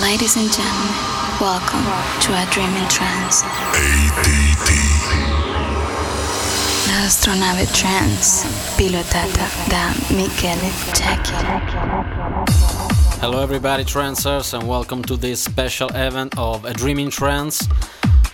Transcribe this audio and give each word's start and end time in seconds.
Ladies 0.00 0.36
and 0.36 0.50
gentlemen, 0.52 0.94
welcome 1.40 1.84
to 2.20 2.32
a 2.32 2.44
dreaming 2.50 2.88
trance. 2.88 3.42
ADT. 3.42 4.68
La 6.88 7.04
astronave 7.04 7.64
trance 7.72 8.44
pilotata 8.76 9.46
da 9.68 9.92
Michele 10.16 10.68
Jackie. 10.94 11.32
Hello, 13.20 13.40
everybody, 13.40 13.84
trancers, 13.84 14.52
and 14.52 14.66
welcome 14.66 15.00
to 15.04 15.16
this 15.16 15.40
special 15.40 15.88
event 15.94 16.36
of 16.36 16.64
A 16.64 16.74
Dreaming 16.74 17.10
Trance. 17.10 17.68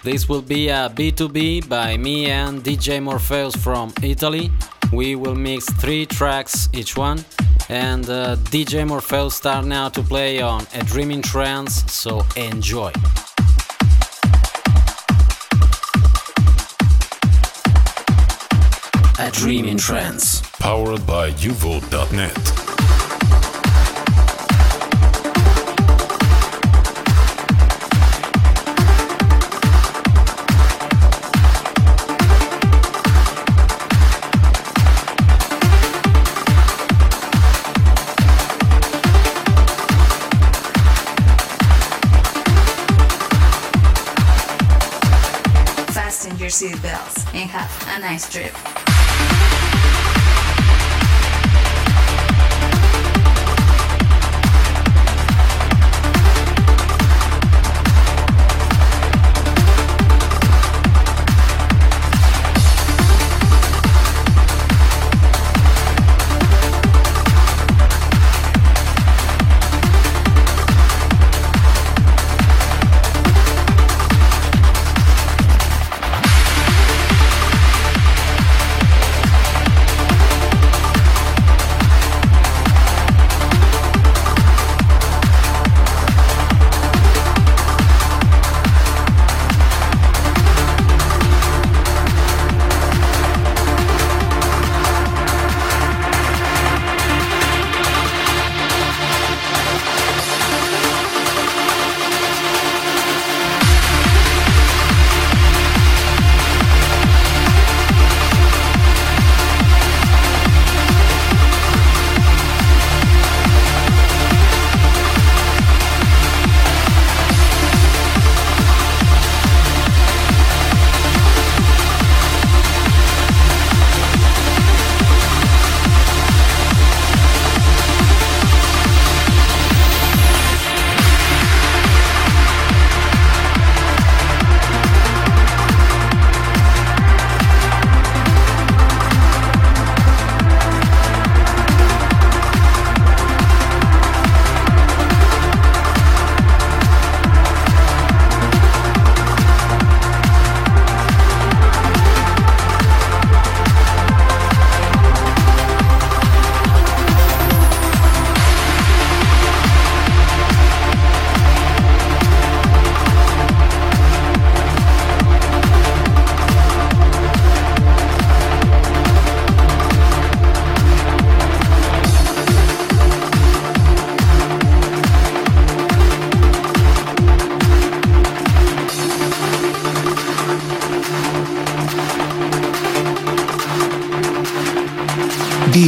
This 0.03 0.31
will 0.31 0.43
be 0.43 0.71
a 0.71 0.89
B2B 0.89 1.69
by 1.69 1.99
me 1.99 2.31
and 2.31 2.65
DJ 2.65 3.03
Morpheus 3.03 3.55
from 3.55 3.93
Italy. 4.03 4.51
We 4.95 5.15
will 5.15 5.35
mix 5.35 5.67
three 5.75 6.07
tracks 6.07 6.71
each 6.73 6.97
one, 6.97 7.23
and 7.71 8.11
uh, 8.11 8.35
DJ 8.51 8.85
Morpheus 8.87 9.37
start 9.37 9.65
now 9.65 9.89
to 9.89 10.03
play 10.03 10.41
on 10.41 10.67
A 10.75 10.83
Dreaming 10.83 11.23
Trance, 11.23 11.91
so 11.91 12.27
enjoy. 12.37 12.91
A 19.21 19.31
Dreaming 19.31 19.79
Trance. 19.79 20.43
Powered 20.59 21.07
by 21.07 21.31
uvote.net. 21.31 22.80
a 47.91 47.99
nice 47.99 48.29
trip. 48.31 48.90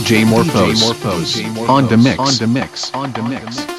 DJ 0.02 0.28
Morpheus, 0.28 0.82
on 1.68 1.86
the 1.86 1.96
mix. 1.96 2.18
On 2.18 2.34
the 2.34 2.46
mix. 2.48 2.92
On 2.92 3.12
the 3.12 3.22
mix. 3.22 3.71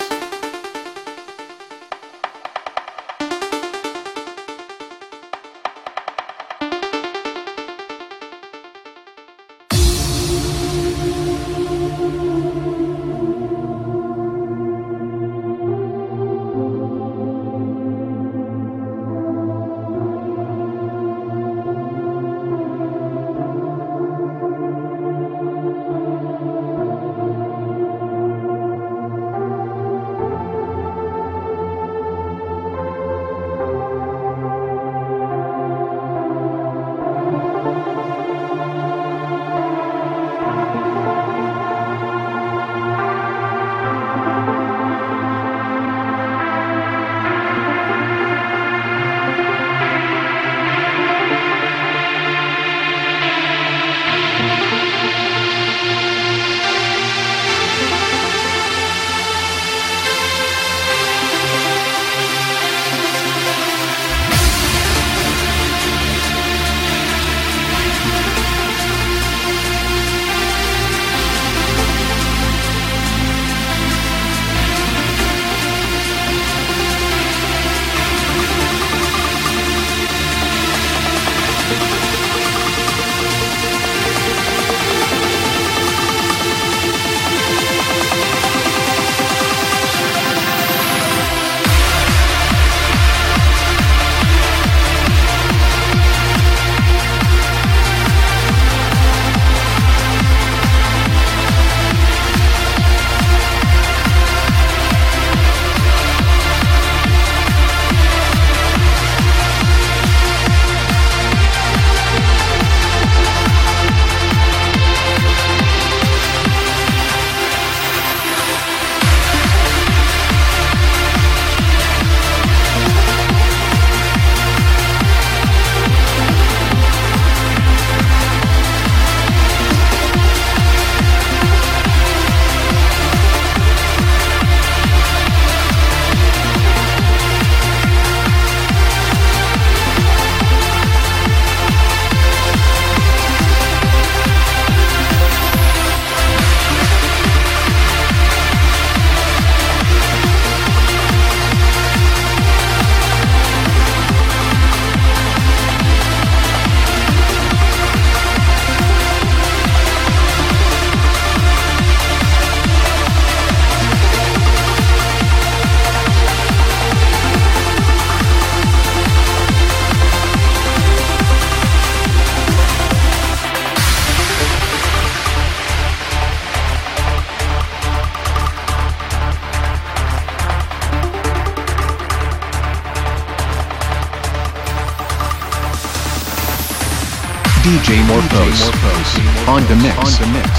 On 189.53 189.61
the 189.67 189.75
mix. 189.75 189.97
On 189.99 190.05
the 190.19 190.39
mix. 190.39 190.52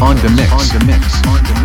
on 0.00 0.16
the 0.16 0.30
mix. 0.30 0.52
On 0.52 0.78
the 0.78 0.84
mix. 0.86 1.26
On 1.26 1.42
the 1.42 1.54
mix. 1.60 1.63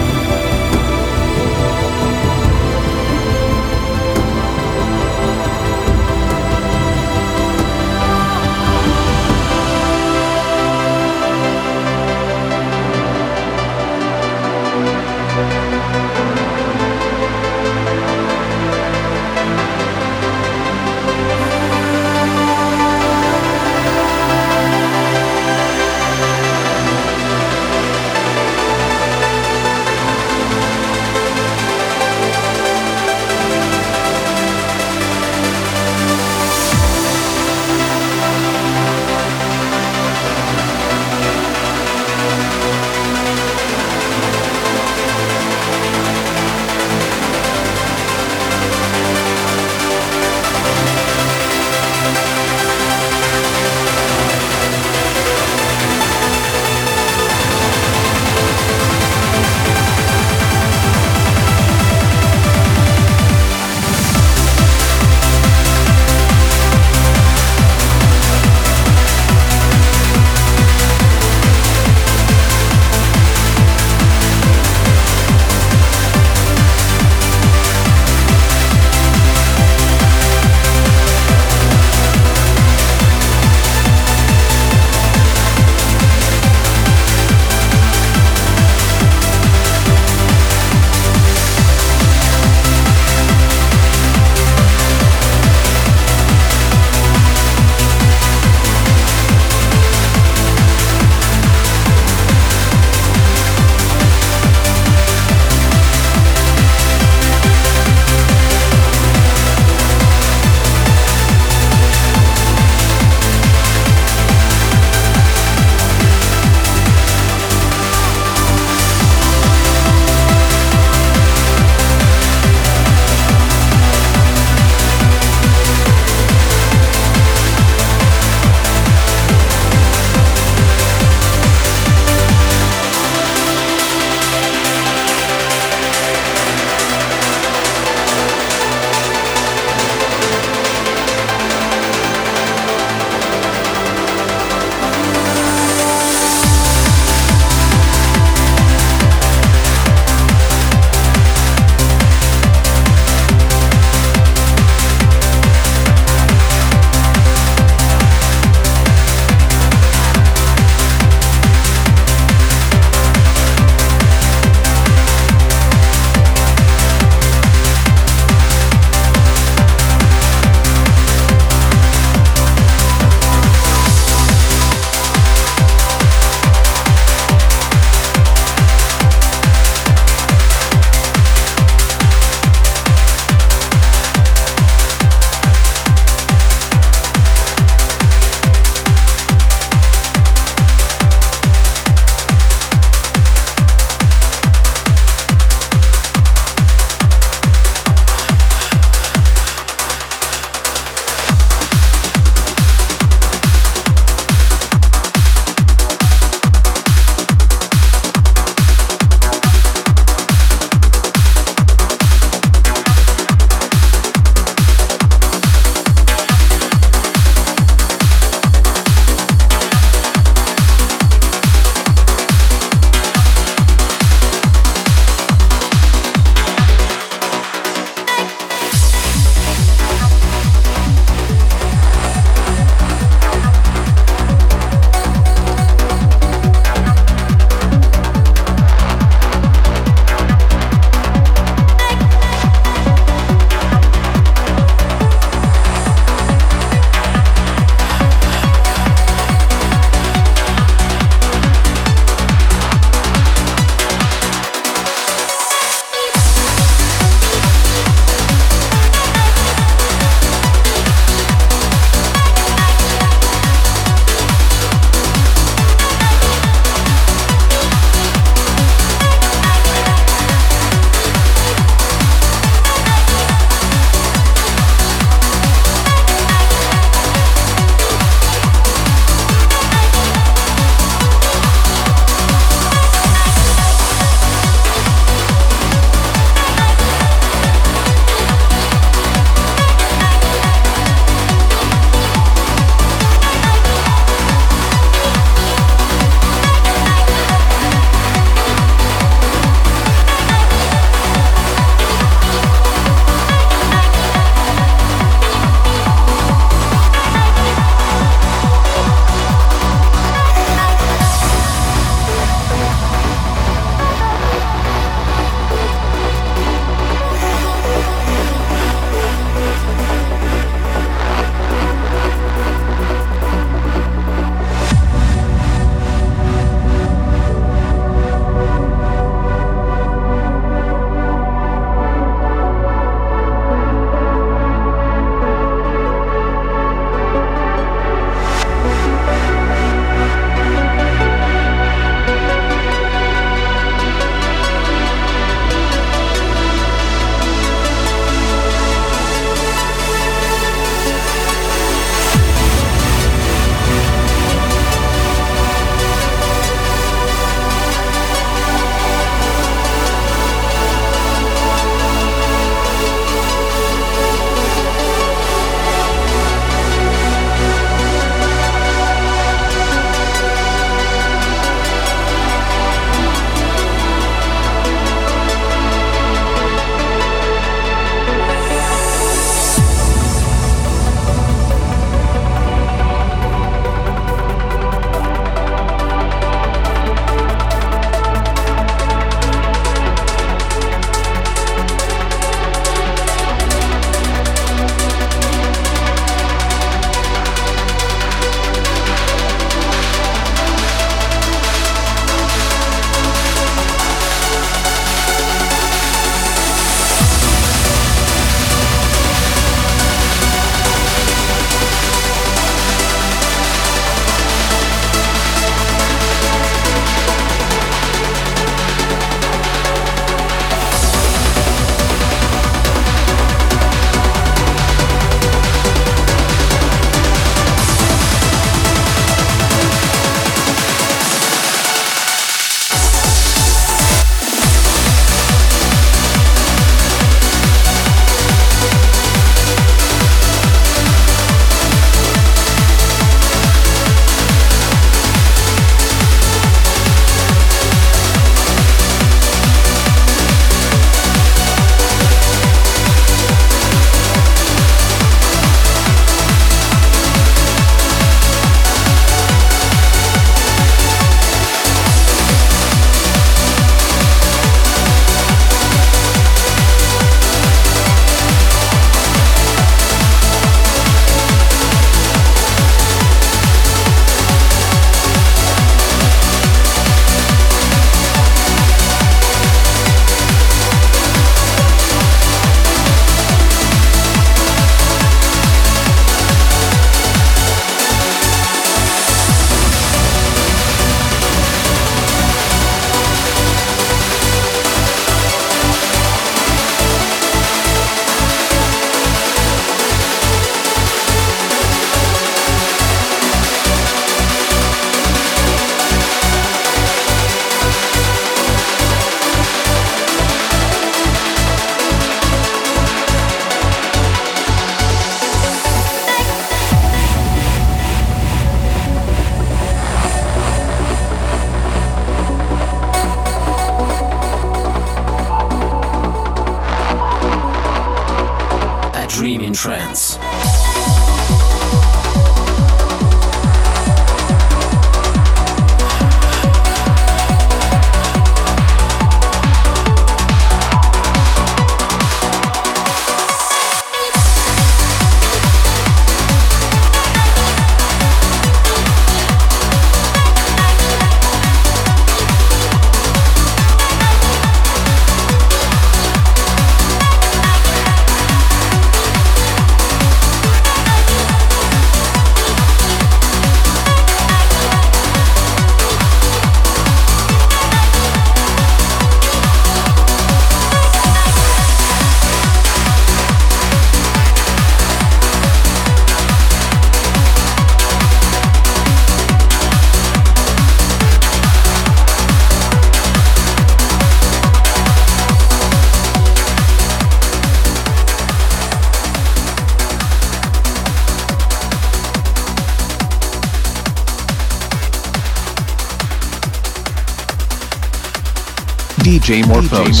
DJ 599.28 599.46
Morpheus, 599.46 600.00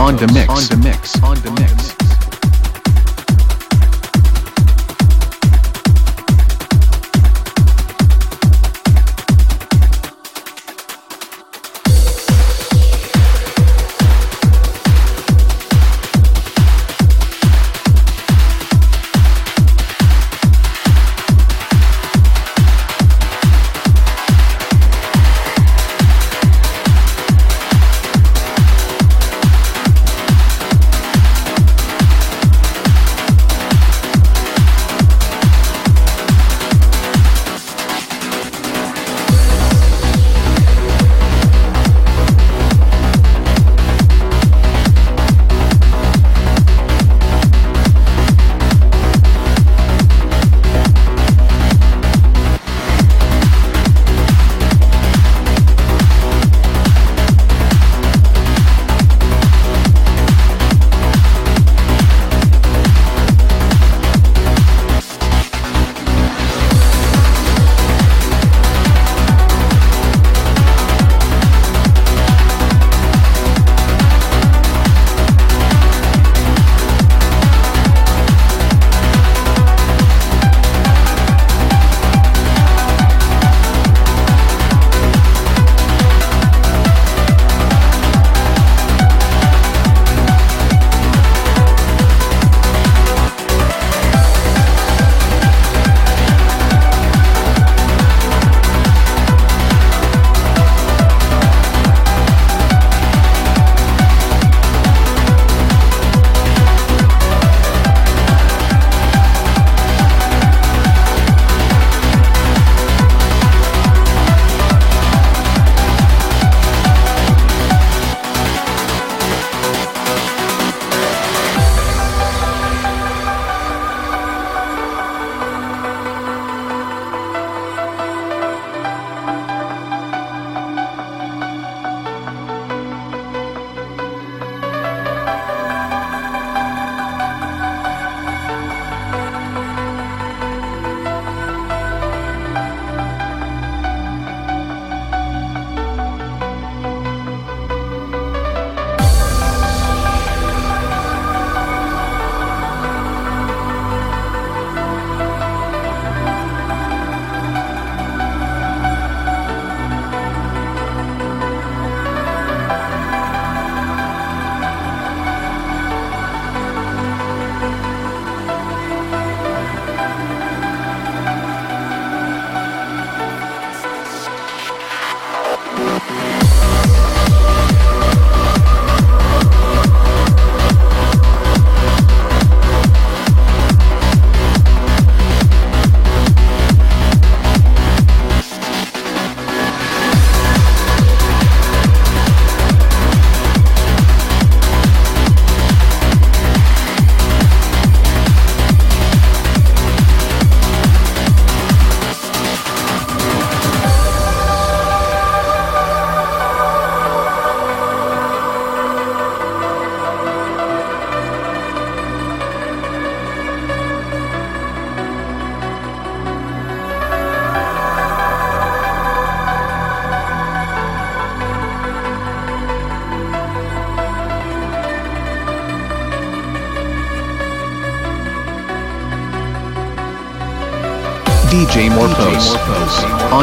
on 0.00 0.16
the 0.16 0.26
mix. 0.34 0.48
On 0.48 0.64
the 0.66 0.76
mix. 0.82 1.22
On 1.22 1.36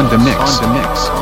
on 0.00 0.08
the 0.08 0.18
mix. 0.24 0.58
On 0.60 0.72
the 0.72 0.80
mix. 0.80 1.19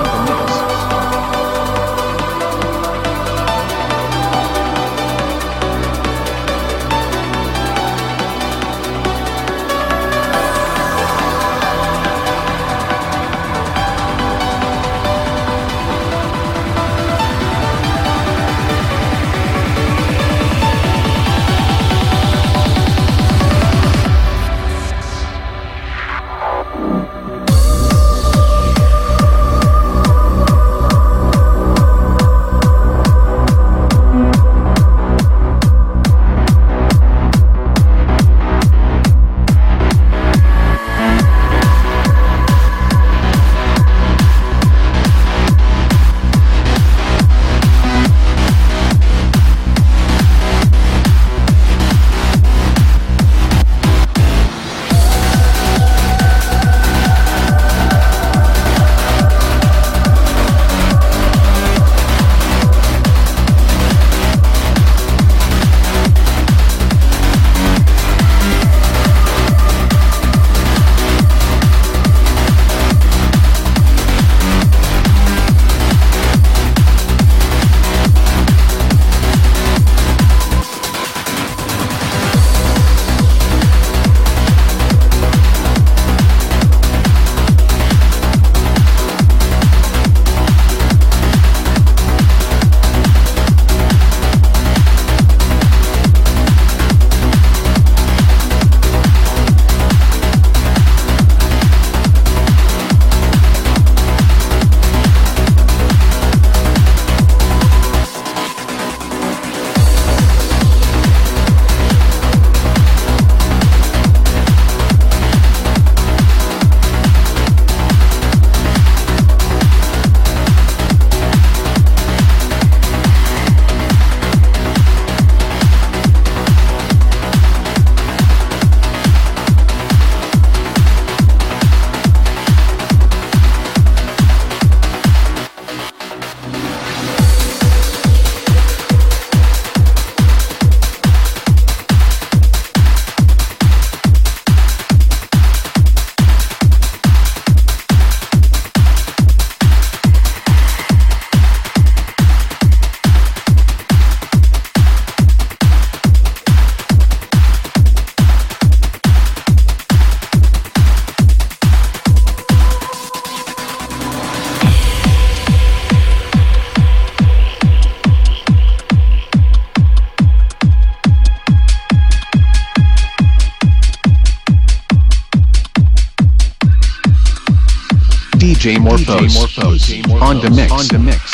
DJ 178.69 178.81
Morpheus, 178.81 179.39
DJ 179.39 180.07
Morpheus 180.07 180.29
on 180.29 180.41
the 180.43 180.51
mix. 180.51 180.73
On 180.73 180.87
the 180.89 180.99
mix. 180.99 181.28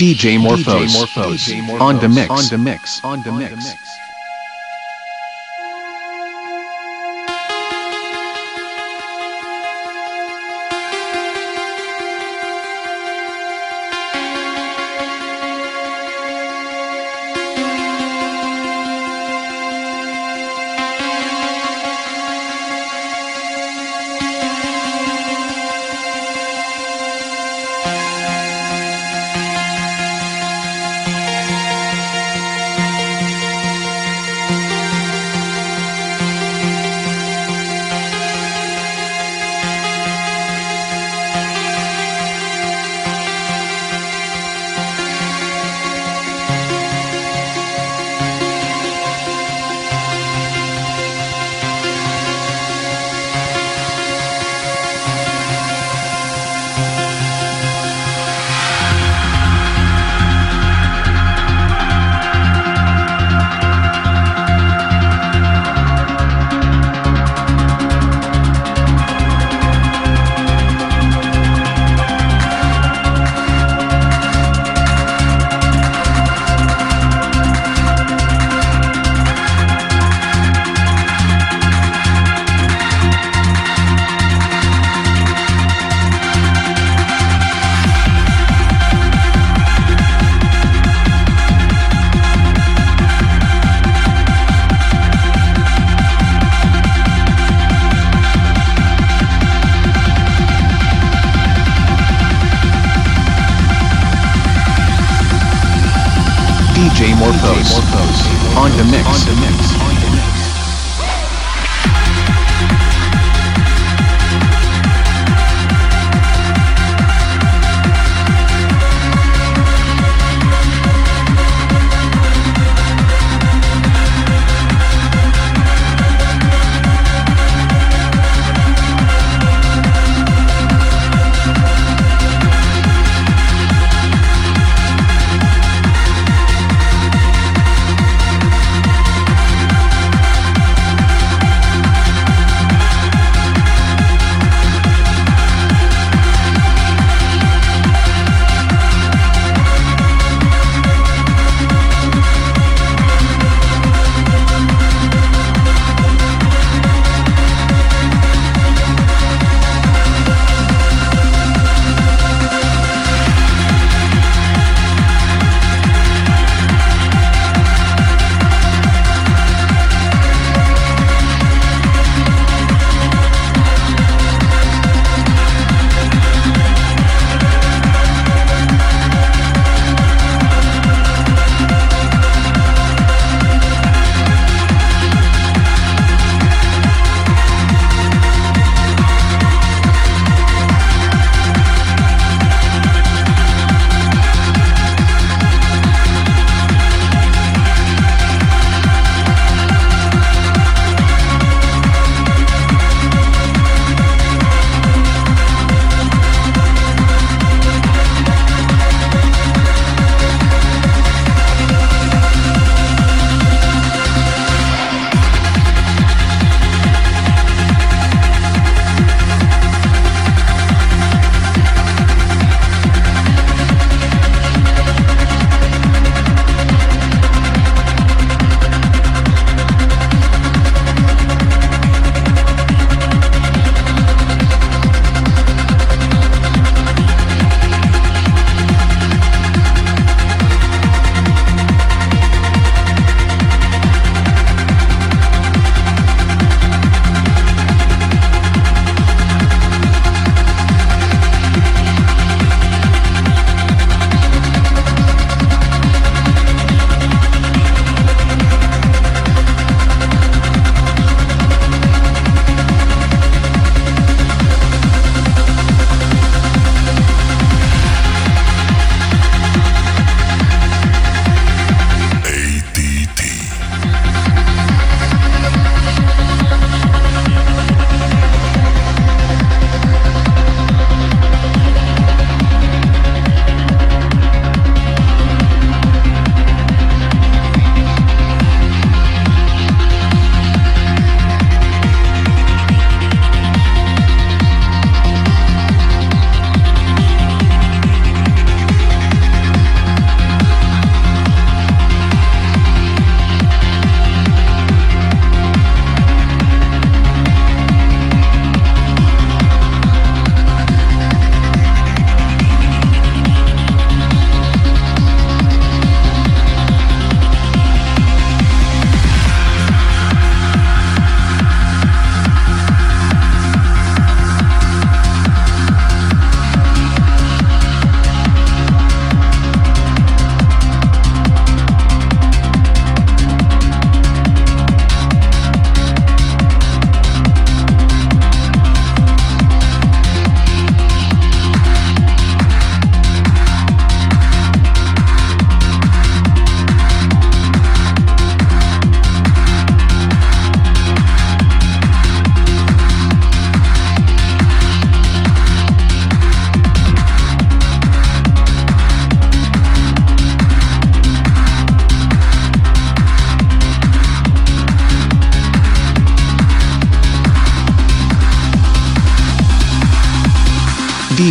DJ 0.00 0.40
Morpheus. 0.40 0.94
Morpheus 0.94 1.52
On 1.78 1.98
the 1.98 2.08
mix. 2.08 2.30
On 2.30 2.44
the 2.48 2.56
mix. 2.56 3.04
On 3.04 3.20
the 3.20 3.30
mix. 3.30 3.89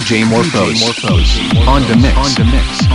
DJ 0.09 0.27
Morpheus. 0.27 0.81
Mix. 0.81 1.67
On 1.67 1.83
the 1.83 1.95
mix. 1.95 2.17
On 2.17 2.33
the 2.33 2.45
mix. 2.51 2.88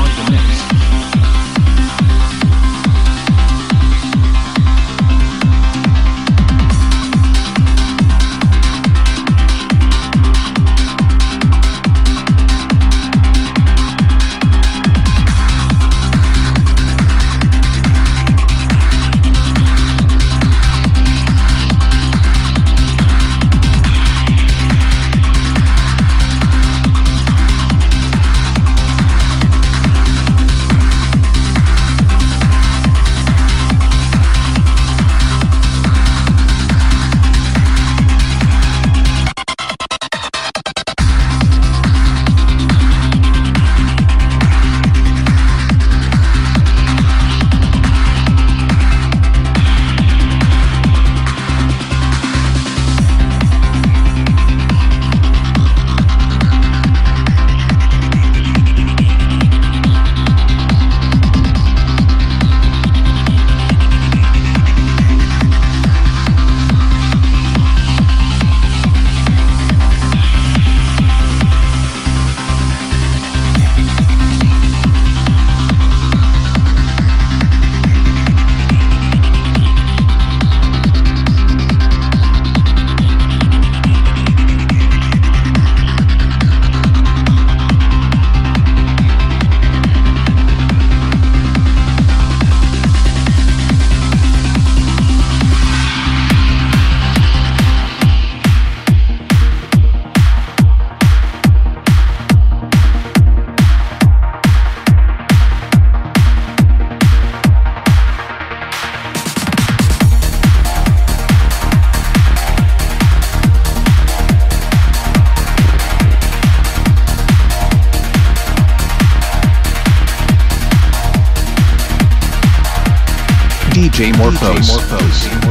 DJ 124.04 124.18
Morpheus. 124.18 124.76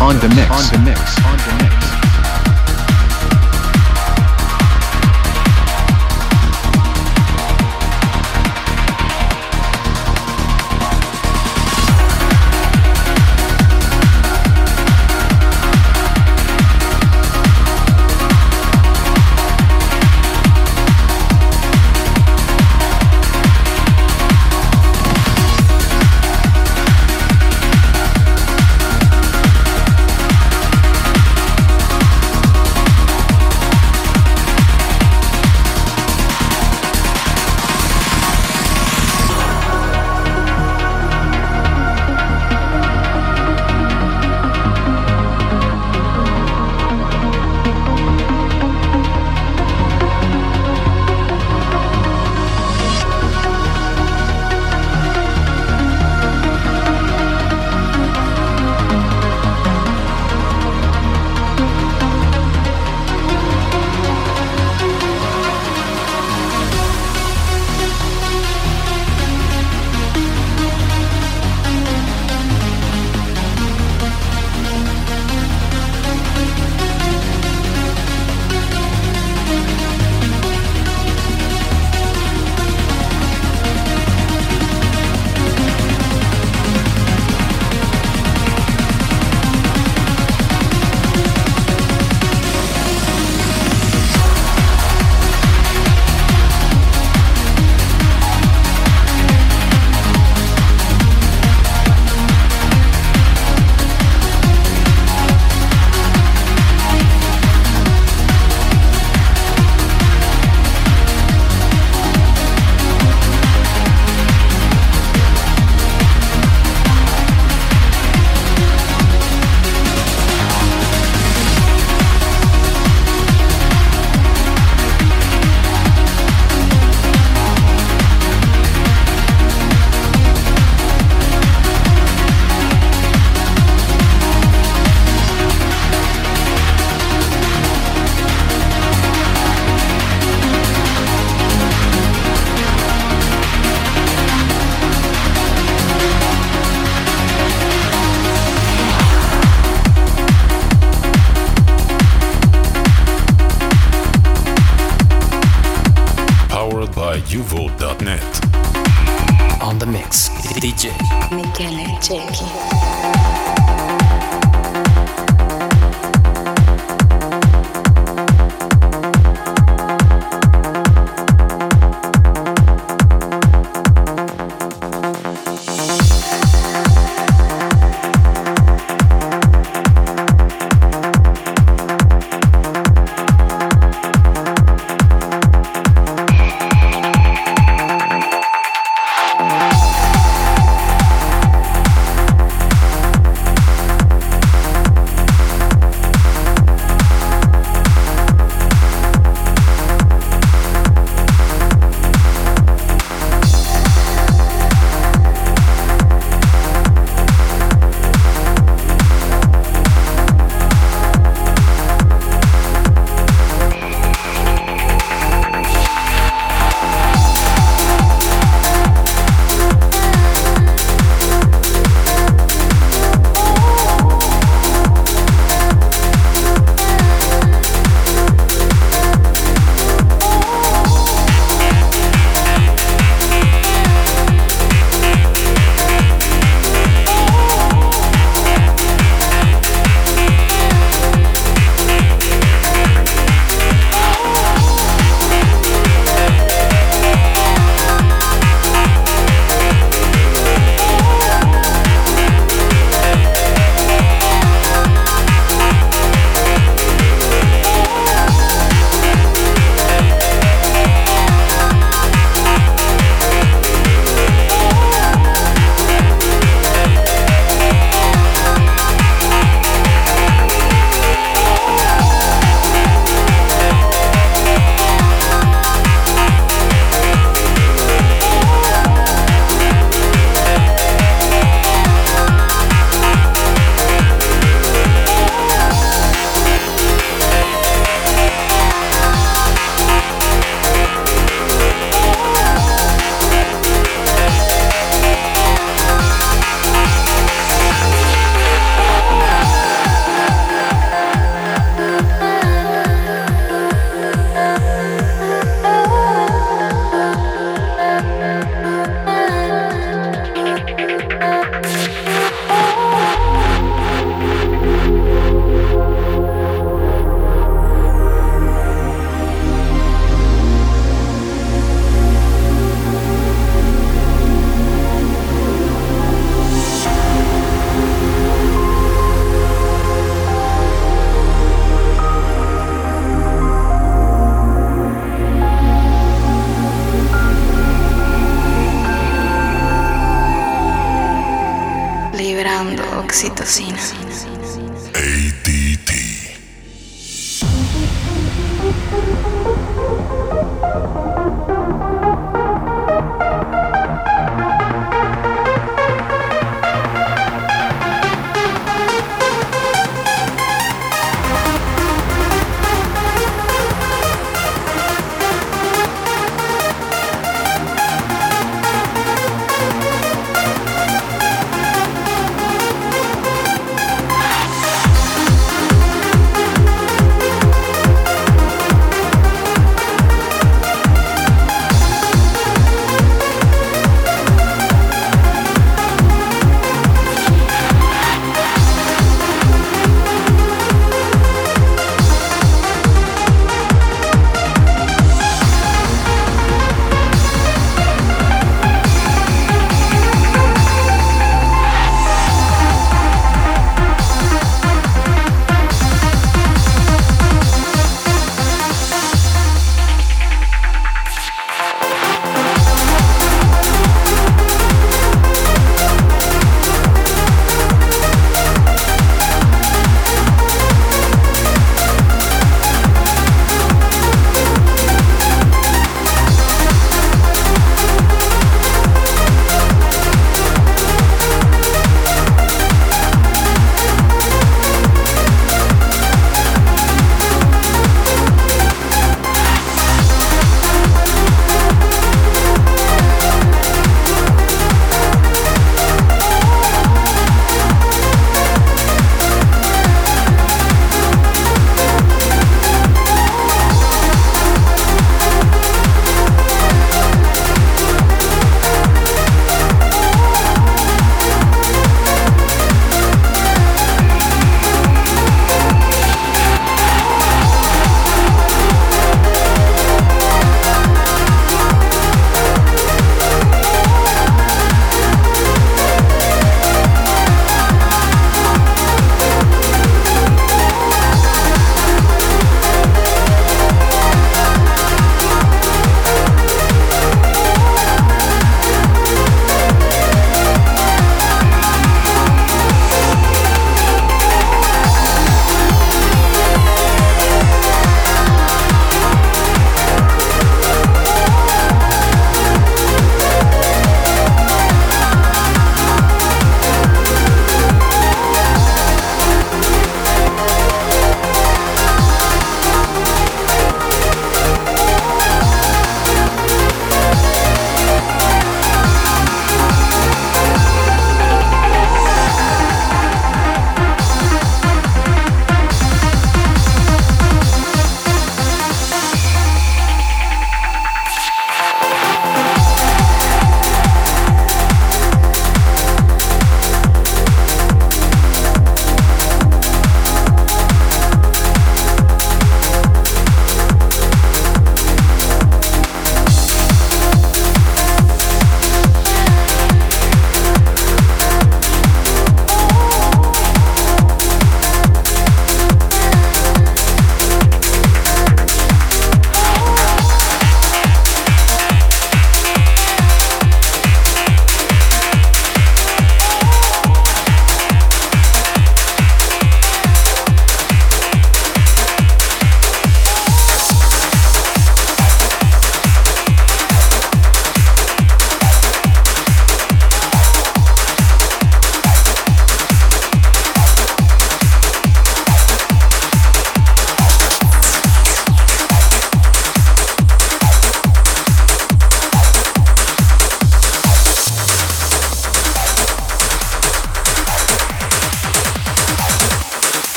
On 0.00 0.18
the 0.18 0.28
mix. 0.34 0.50
On 0.50 0.72
the 0.72 0.90
mix. 0.90 1.09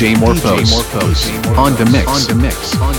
DJ 0.00 0.18
Morpheus, 0.18 0.72
on 1.58 1.74
the 1.74 1.84
mix. 1.84 2.08
On 2.08 2.26
the 2.26 2.34
mix. 2.34 2.74
On 2.76 2.88
the 2.88 2.88
mix. 2.88 2.89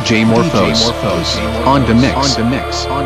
DJ 0.00 0.26
Morpheus 0.26 0.88
on 1.66 1.84
the 1.84 1.94
mix. 1.94 2.38
On 2.38 2.42
the 2.42 2.50
mix. 2.50 2.86
On 2.86 2.94
the 2.94 2.96
mix. 2.96 2.99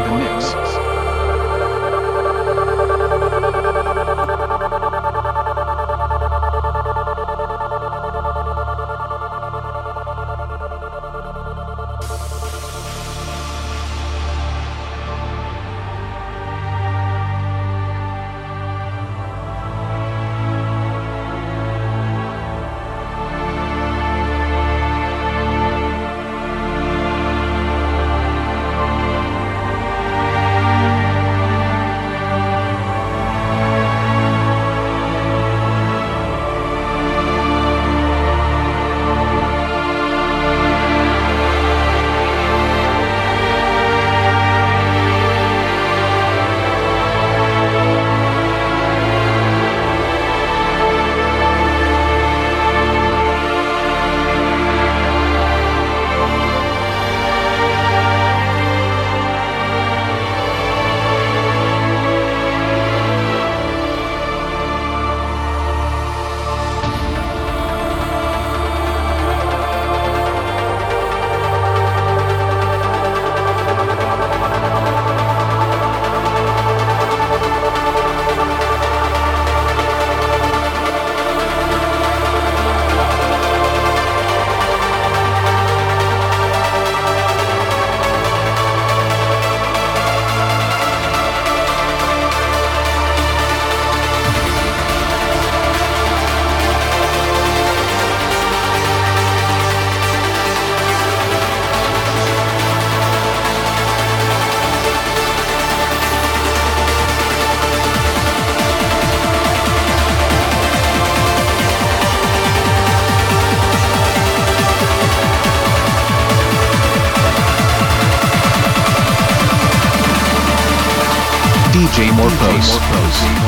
The 122.24 122.30
mix. 122.30 122.78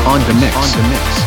On 0.06 0.20
the 0.20 0.34
mix. 0.34 0.54
On 0.54 0.82
the 0.82 0.88
mix. 0.90 1.25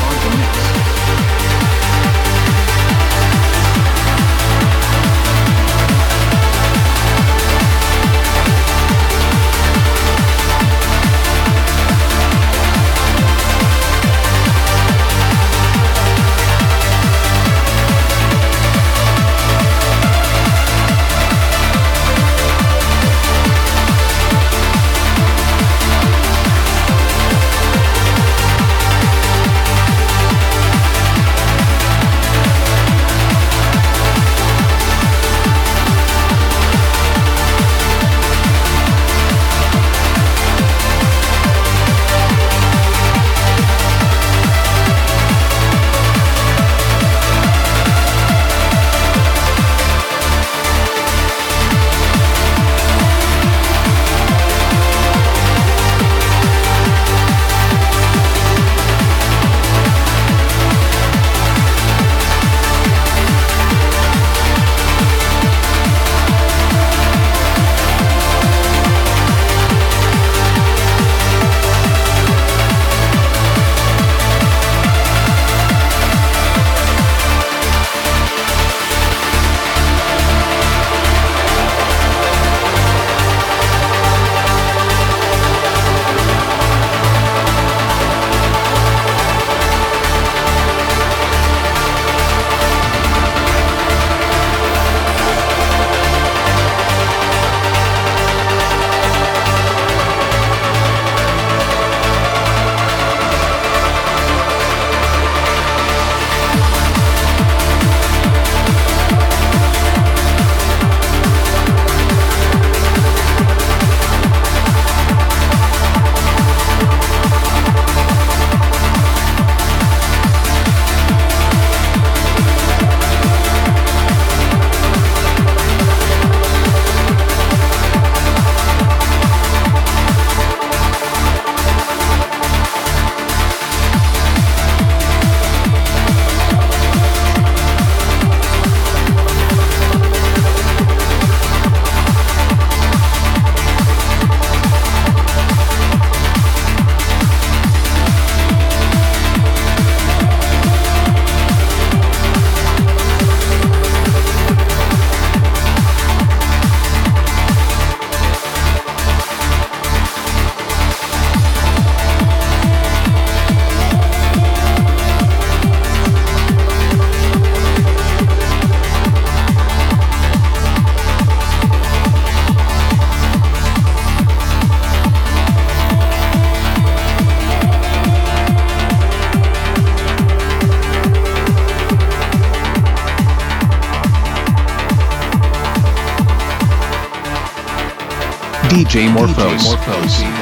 DJ 188.90 189.14
Morpheus. 189.14 189.68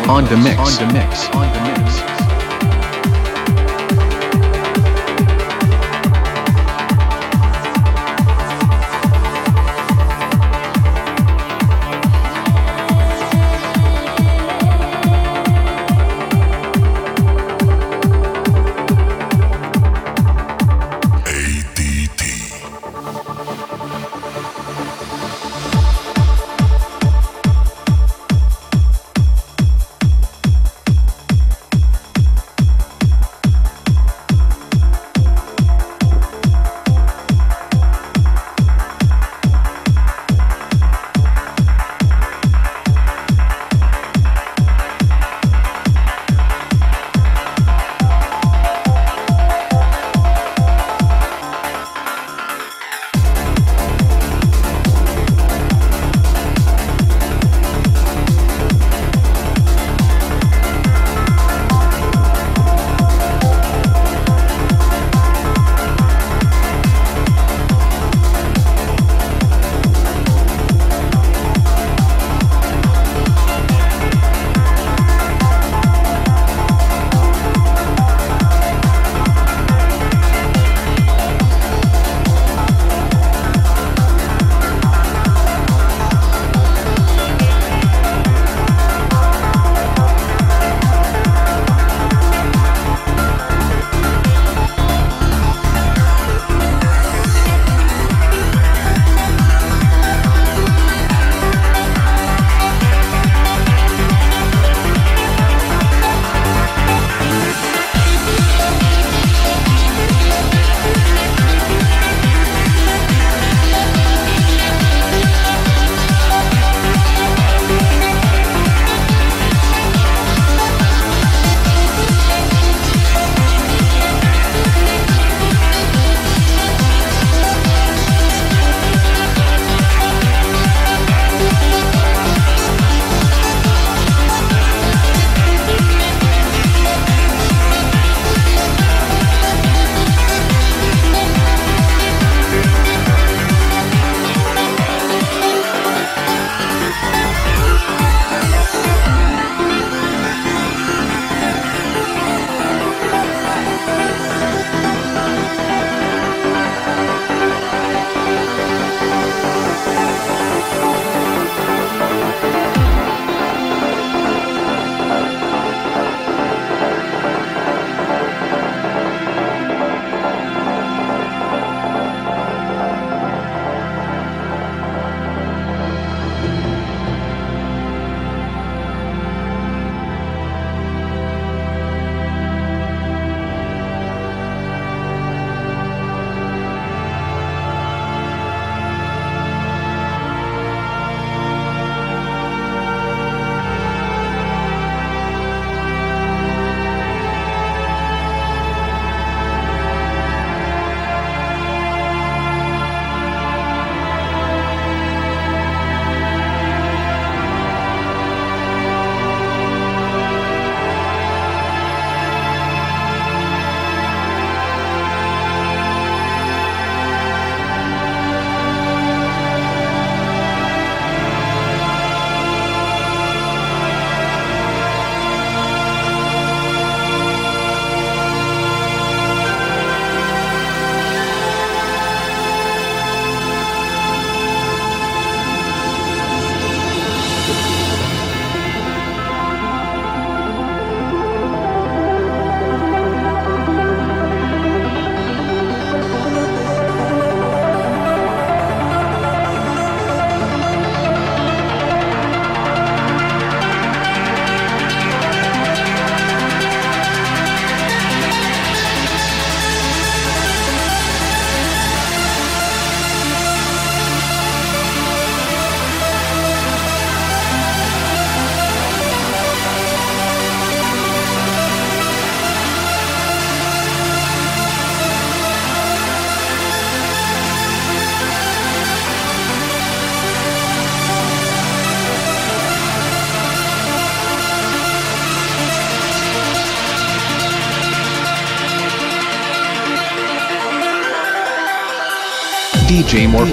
On 0.07 0.24
the 0.24 0.38
mix. 0.38 0.57
On 0.57 0.88
the 0.88 0.94
mix. 0.94 1.28
On 1.36 1.41
the 1.41 1.47
mix. 1.47 1.47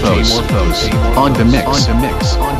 Morpheus. 0.03 0.89
On 1.17 1.33
the 1.33 1.45
mix. 1.45 1.67
On 1.67 1.75
the 1.87 2.01
mix. 2.01 2.35
On 2.35 2.49
the 2.49 2.49
mix. 2.49 2.54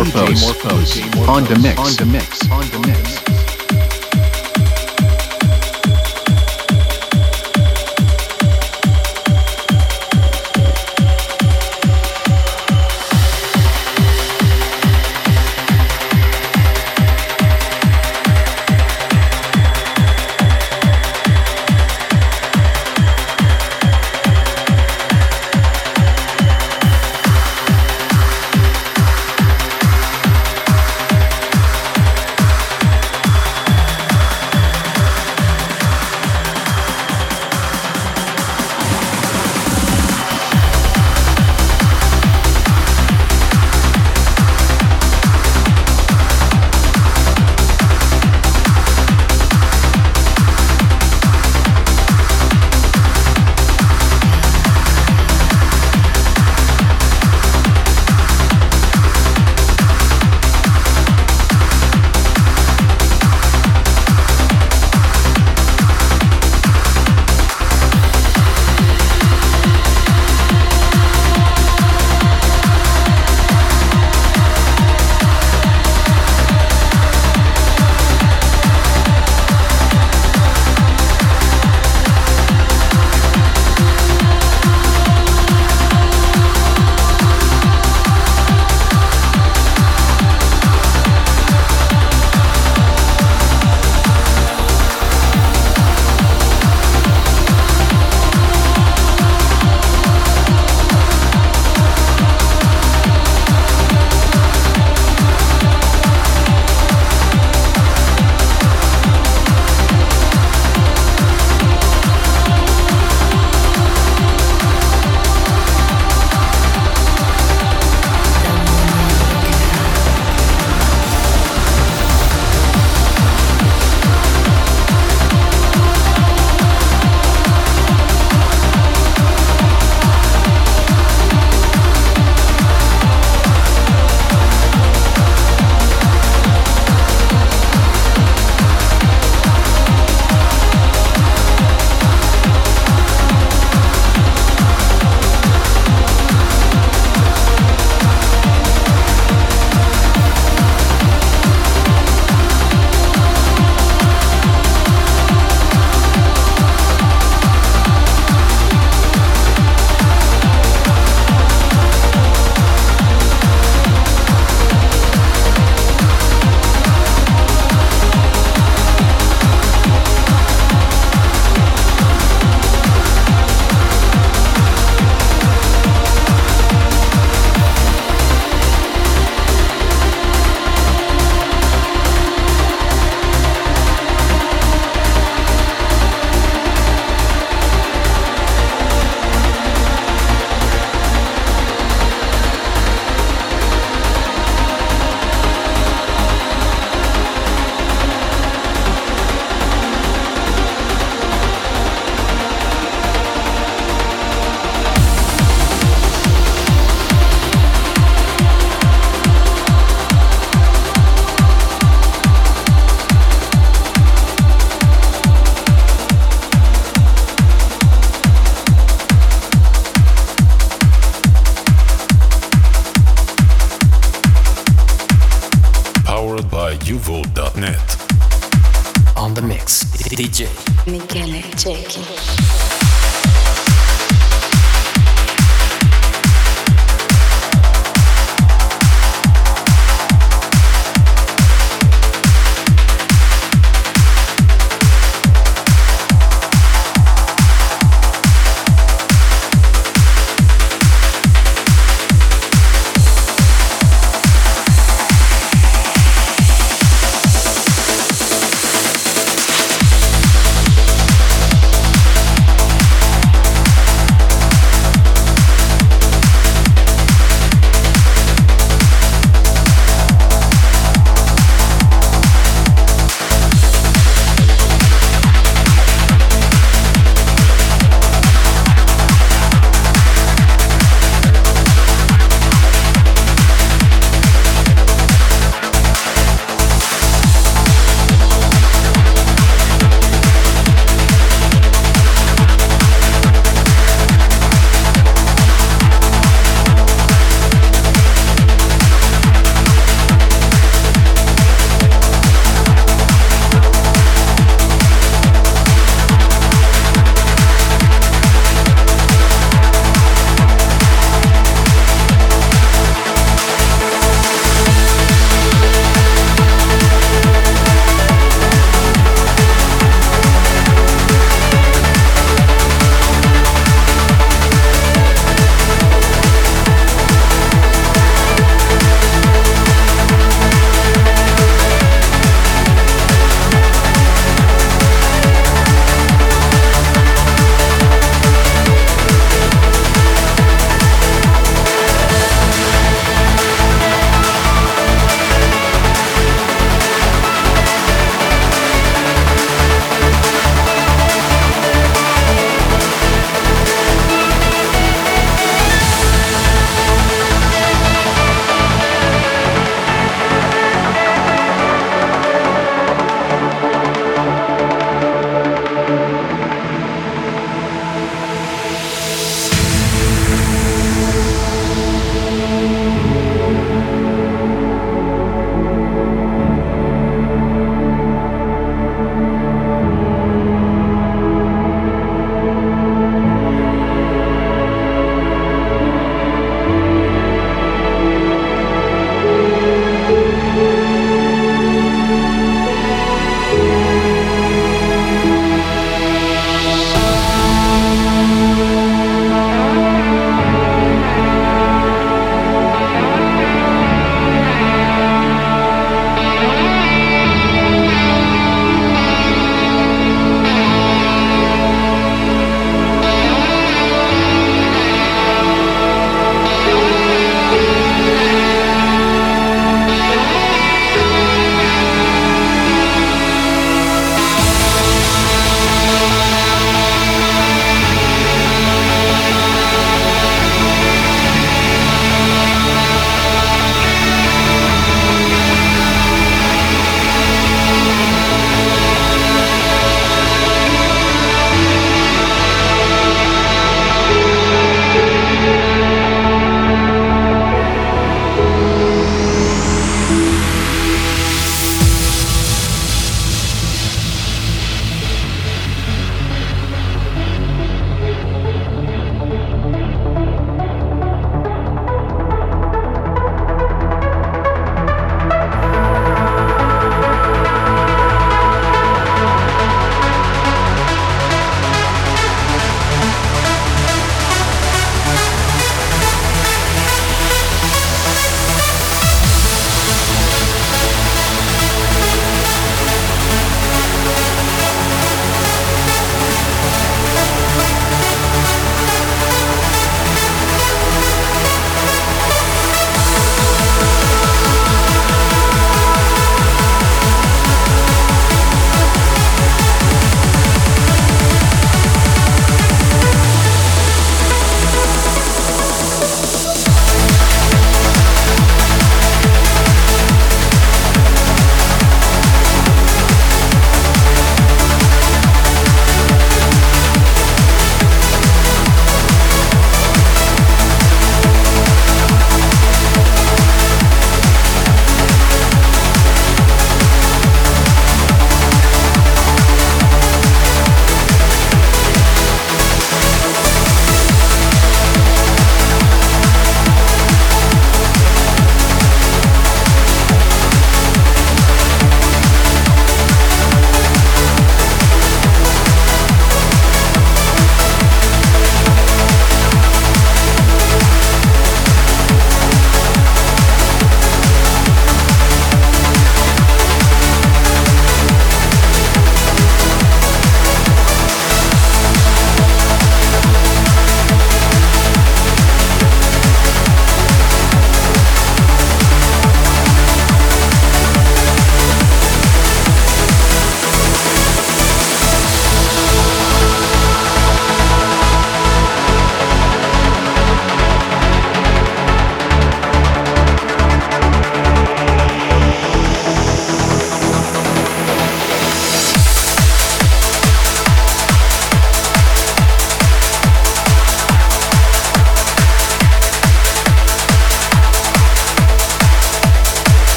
Morpheus, 0.00 0.48
on 0.48 0.54
the 0.54 0.80
mix. 1.12 1.28
On 1.28 1.44
the 1.44 1.56
mix. 1.60 1.78
On 1.78 1.94
the 1.96 2.06
mix. 2.06 2.39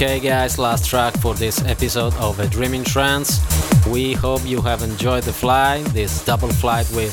Okay, 0.00 0.20
guys, 0.20 0.58
last 0.60 0.88
track 0.88 1.18
for 1.18 1.34
this 1.34 1.60
episode 1.64 2.14
of 2.18 2.38
A 2.38 2.46
Dreaming 2.46 2.84
Trance. 2.84 3.40
We 3.84 4.12
hope 4.12 4.46
you 4.46 4.60
have 4.62 4.82
enjoyed 4.82 5.24
the 5.24 5.32
flight, 5.32 5.84
this 5.86 6.24
double 6.24 6.50
flight 6.50 6.88
with 6.94 7.12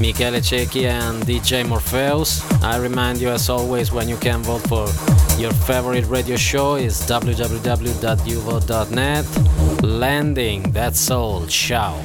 Michele 0.00 0.40
Cecchi 0.40 0.86
and 0.86 1.22
DJ 1.22 1.64
Morpheus. 1.64 2.42
I 2.60 2.78
remind 2.78 3.20
you, 3.20 3.28
as 3.28 3.48
always, 3.48 3.92
when 3.92 4.08
you 4.08 4.16
can 4.16 4.42
vote 4.42 4.66
for 4.66 4.88
your 5.40 5.52
favorite 5.52 6.06
radio 6.06 6.34
show 6.36 6.74
is 6.74 7.00
www.uvo.net. 7.02 7.84
Landing, 9.84 10.72
that's 10.72 11.10
all. 11.12 11.46
Ciao. 11.46 12.02